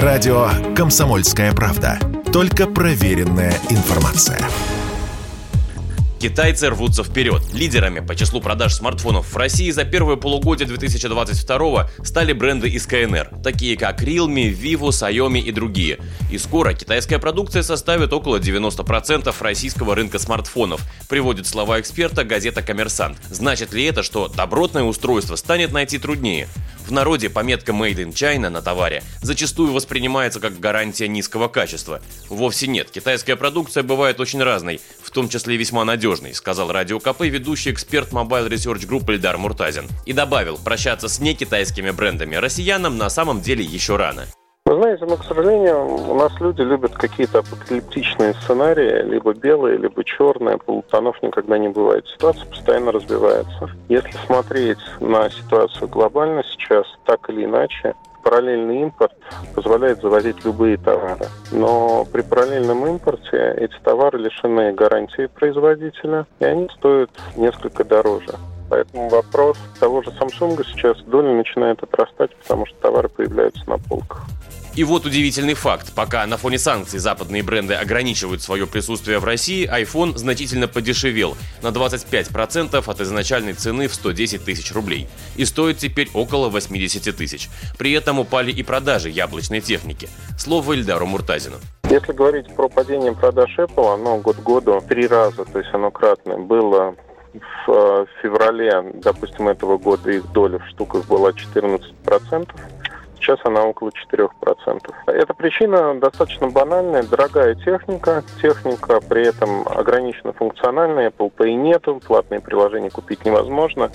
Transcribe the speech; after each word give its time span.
Радио 0.00 0.48
«Комсомольская 0.74 1.52
правда». 1.52 1.98
Только 2.32 2.66
проверенная 2.66 3.52
информация. 3.68 4.40
Китайцы 6.18 6.70
рвутся 6.70 7.04
вперед. 7.04 7.42
Лидерами 7.52 8.00
по 8.00 8.14
числу 8.14 8.40
продаж 8.40 8.72
смартфонов 8.72 9.30
в 9.30 9.36
России 9.36 9.70
за 9.70 9.84
первое 9.84 10.16
полугодие 10.16 10.66
2022 10.66 11.90
стали 12.04 12.32
бренды 12.32 12.70
из 12.70 12.86
КНР, 12.86 13.42
такие 13.44 13.76
как 13.76 14.02
Realme, 14.02 14.50
Vivo, 14.50 14.88
Xiaomi 14.88 15.40
и 15.40 15.52
другие. 15.52 15.98
И 16.30 16.38
скоро 16.38 16.72
китайская 16.72 17.18
продукция 17.18 17.62
составит 17.62 18.14
около 18.14 18.38
90% 18.38 19.34
российского 19.40 19.94
рынка 19.94 20.18
смартфонов, 20.18 20.80
приводит 21.10 21.46
слова 21.46 21.78
эксперта 21.78 22.24
газета 22.24 22.62
«Коммерсант». 22.62 23.18
Значит 23.28 23.74
ли 23.74 23.84
это, 23.84 24.02
что 24.02 24.28
добротное 24.28 24.84
устройство 24.84 25.36
станет 25.36 25.72
найти 25.72 25.98
труднее? 25.98 26.48
В 26.86 26.92
народе 26.92 27.30
пометка 27.30 27.72
Made 27.72 27.96
in 27.96 28.12
China 28.12 28.48
на 28.48 28.60
товаре 28.60 29.02
зачастую 29.22 29.72
воспринимается 29.72 30.40
как 30.40 30.58
гарантия 30.58 31.08
низкого 31.08 31.48
качества. 31.48 32.02
Вовсе 32.28 32.66
нет, 32.66 32.90
китайская 32.90 33.36
продукция 33.36 33.82
бывает 33.82 34.20
очень 34.20 34.42
разной, 34.42 34.80
в 35.02 35.10
том 35.10 35.28
числе 35.28 35.56
весьма 35.56 35.84
надежной, 35.84 36.34
сказал 36.34 36.72
Радио 36.72 36.98
КП 36.98 37.22
ведущий 37.22 37.70
эксперт 37.70 38.12
Mobile 38.12 38.48
Research 38.48 38.88
Group 38.88 39.10
Эльдар 39.12 39.38
Муртазин. 39.38 39.86
И 40.06 40.12
добавил, 40.12 40.58
прощаться 40.58 41.08
с 41.08 41.20
некитайскими 41.20 41.90
брендами 41.90 42.34
россиянам 42.34 42.98
на 42.98 43.08
самом 43.10 43.40
деле 43.40 43.64
еще 43.64 43.96
рано. 43.96 44.26
Ну, 45.04 45.16
к 45.16 45.24
сожалению, 45.24 45.84
у 46.10 46.14
нас 46.14 46.32
люди 46.38 46.60
любят 46.60 46.92
какие-то 46.92 47.40
апокалиптичные 47.40 48.34
сценарии, 48.34 49.02
либо 49.02 49.34
белые, 49.34 49.76
либо 49.76 50.04
черные, 50.04 50.58
полутонов 50.58 51.20
никогда 51.22 51.58
не 51.58 51.68
бывает. 51.68 52.06
Ситуация 52.06 52.46
постоянно 52.46 52.92
развивается. 52.92 53.68
Если 53.88 54.16
смотреть 54.26 54.78
на 55.00 55.28
ситуацию 55.28 55.88
глобально 55.88 56.44
сейчас, 56.44 56.86
так 57.04 57.28
или 57.30 57.44
иначе, 57.46 57.94
параллельный 58.22 58.82
импорт 58.82 59.12
позволяет 59.56 60.00
завозить 60.00 60.44
любые 60.44 60.76
товары. 60.76 61.26
Но 61.50 62.04
при 62.12 62.20
параллельном 62.20 62.86
импорте 62.86 63.54
эти 63.56 63.74
товары 63.82 64.20
лишены 64.20 64.72
гарантии 64.72 65.26
производителя, 65.26 66.26
и 66.38 66.44
они 66.44 66.68
стоят 66.78 67.10
несколько 67.34 67.82
дороже. 67.82 68.34
Поэтому 68.70 69.08
вопрос 69.08 69.58
того 69.80 70.00
же 70.02 70.10
Samsung 70.10 70.64
сейчас 70.64 70.96
доля 71.02 71.32
начинает 71.32 71.82
отрастать, 71.82 72.30
потому 72.36 72.66
что 72.66 72.76
товары 72.80 73.08
появляются 73.08 73.68
на 73.68 73.78
полках. 73.78 74.22
И 74.74 74.84
вот 74.84 75.04
удивительный 75.04 75.52
факт. 75.52 75.92
Пока 75.94 76.26
на 76.26 76.38
фоне 76.38 76.58
санкций 76.58 76.98
западные 76.98 77.42
бренды 77.42 77.74
ограничивают 77.74 78.40
свое 78.40 78.66
присутствие 78.66 79.18
в 79.18 79.24
России, 79.24 79.68
iPhone 79.68 80.16
значительно 80.16 80.66
подешевел 80.66 81.36
на 81.60 81.68
25% 81.68 82.82
от 82.90 83.00
изначальной 83.02 83.52
цены 83.52 83.86
в 83.88 83.94
110 83.94 84.42
тысяч 84.42 84.72
рублей 84.72 85.08
и 85.36 85.44
стоит 85.44 85.76
теперь 85.76 86.08
около 86.14 86.48
80 86.48 87.14
тысяч. 87.14 87.50
При 87.76 87.92
этом 87.92 88.18
упали 88.18 88.50
и 88.50 88.62
продажи 88.62 89.10
яблочной 89.10 89.60
техники. 89.60 90.08
Слово 90.38 90.72
Эльдару 90.72 91.04
Муртазину. 91.04 91.56
Если 91.90 92.12
говорить 92.12 92.46
про 92.54 92.70
падение 92.70 93.12
продаж 93.12 93.54
Apple, 93.58 93.92
оно 93.92 94.16
год 94.18 94.38
году 94.38 94.82
три 94.88 95.06
раза, 95.06 95.44
то 95.44 95.58
есть 95.58 95.72
оно 95.74 95.90
кратное, 95.90 96.38
было 96.38 96.94
в 97.34 97.70
э, 97.70 98.06
феврале, 98.22 98.92
допустим, 98.94 99.48
этого 99.48 99.76
года 99.76 100.10
их 100.10 100.30
доля 100.32 100.58
в 100.58 100.66
штуках 100.68 101.06
была 101.06 101.30
14%, 101.30 102.48
сейчас 103.22 103.38
она 103.44 103.62
около 103.62 103.90
4%. 103.90 104.92
Эта 105.06 105.34
причина 105.34 105.98
достаточно 105.98 106.48
банальная. 106.48 107.02
Дорогая 107.02 107.54
техника, 107.54 108.22
техника 108.40 109.00
при 109.00 109.26
этом 109.26 109.66
ограничена 109.68 110.32
функциональная, 110.32 111.10
Apple 111.10 111.32
Pay 111.34 111.54
нету, 111.54 112.00
платные 112.06 112.40
приложения 112.40 112.90
купить 112.90 113.24
невозможно. 113.24 113.90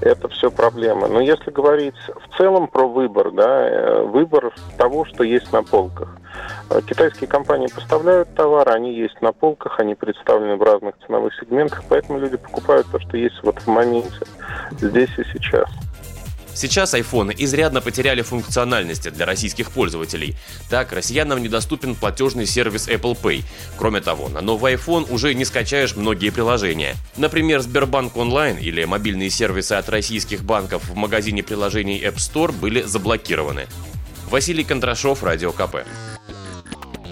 Это 0.00 0.28
все 0.28 0.50
проблемы. 0.50 1.08
Но 1.08 1.20
если 1.20 1.50
говорить 1.50 1.94
в 2.06 2.36
целом 2.36 2.68
про 2.68 2.86
выбор, 2.86 3.30
да, 3.30 3.68
э, 3.68 4.02
выбор 4.02 4.52
того, 4.76 5.06
что 5.06 5.24
есть 5.24 5.52
на 5.52 5.62
полках. 5.62 6.08
Китайские 6.86 7.28
компании 7.28 7.68
поставляют 7.68 8.34
товары, 8.34 8.72
они 8.72 8.94
есть 8.94 9.22
на 9.22 9.32
полках, 9.32 9.80
они 9.80 9.94
представлены 9.94 10.56
в 10.56 10.62
разных 10.62 10.94
ценовых 11.06 11.32
сегментах, 11.34 11.82
поэтому 11.88 12.18
люди 12.18 12.36
покупают 12.36 12.86
то, 12.90 13.00
что 13.00 13.16
есть 13.16 13.42
вот 13.42 13.58
в 13.58 13.66
моменте, 13.68 14.26
здесь 14.72 15.10
и 15.16 15.24
сейчас. 15.32 15.70
Сейчас 16.56 16.94
айфоны 16.94 17.34
изрядно 17.36 17.82
потеряли 17.82 18.22
функциональности 18.22 19.10
для 19.10 19.26
российских 19.26 19.70
пользователей. 19.70 20.34
Так, 20.70 20.92
россиянам 20.92 21.42
недоступен 21.42 21.94
платежный 21.94 22.46
сервис 22.46 22.88
Apple 22.88 23.16
Pay. 23.20 23.44
Кроме 23.76 24.00
того, 24.00 24.30
на 24.30 24.40
новый 24.40 24.74
iPhone 24.74 25.06
уже 25.12 25.34
не 25.34 25.44
скачаешь 25.44 25.94
многие 25.96 26.30
приложения. 26.30 26.96
Например, 27.18 27.60
Сбербанк 27.60 28.16
онлайн 28.16 28.56
или 28.56 28.84
мобильные 28.84 29.28
сервисы 29.28 29.74
от 29.74 29.90
российских 29.90 30.44
банков 30.44 30.88
в 30.88 30.94
магазине 30.94 31.42
приложений 31.42 32.02
App 32.04 32.16
Store 32.16 32.52
были 32.52 32.80
заблокированы. 32.80 33.66
Василий 34.30 34.64
Кондрашов, 34.64 35.22
Радио 35.22 35.52
КП. 35.52 35.84